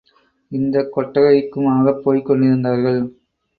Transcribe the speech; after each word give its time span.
இந்த 0.51 0.91
கொட்டகைக்குமாகப் 0.95 2.01
போய்க் 2.03 2.25
கொண்டிருந்தார்கள். 2.25 3.01